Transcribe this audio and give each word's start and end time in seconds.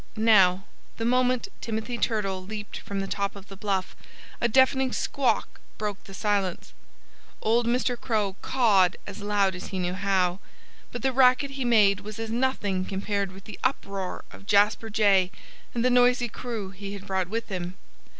Now, 0.17 0.63
the 0.97 1.05
moment 1.05 1.47
Timothy 1.61 1.95
Turtle 1.95 2.43
leaped 2.43 2.79
from 2.79 3.01
the 3.01 3.07
top 3.07 3.35
of 3.35 3.49
the 3.49 3.55
bluff 3.55 3.95
a 4.41 4.47
deafening 4.47 4.91
squawk 4.91 5.61
broke 5.77 6.03
the 6.05 6.15
silence. 6.15 6.73
Old 7.43 7.67
Mr. 7.67 7.95
Crow 8.01 8.35
cawed 8.41 8.97
as 9.05 9.21
loud 9.21 9.53
as 9.53 9.67
he 9.67 9.77
knew 9.77 9.93
how. 9.93 10.39
But 10.91 11.03
the 11.03 11.13
racket 11.13 11.51
he 11.51 11.65
made 11.65 11.99
was 11.99 12.17
as 12.17 12.31
nothing 12.31 12.83
compared 12.83 13.31
with 13.31 13.43
the 13.43 13.59
uproar 13.63 14.25
of 14.31 14.47
Jasper 14.47 14.89
Jay 14.89 15.29
and 15.75 15.85
the 15.85 15.91
noisy 15.91 16.29
crew 16.29 16.71
he 16.71 16.93
had 16.93 17.05
brought 17.05 17.29
with 17.29 17.49
him. 17.49 17.75